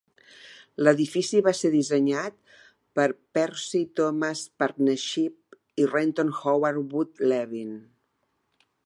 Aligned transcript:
L'edifici 0.85 1.41
va 1.47 1.51
ser 1.57 1.69
dissenyat 1.73 2.39
per 2.99 3.05
Percy 3.39 3.81
Thomas 4.01 4.41
Partnership 4.63 5.61
i 5.85 5.87
Renton 5.93 6.33
Howard 6.41 6.97
Wood 6.97 7.27
Levin. 7.35 7.81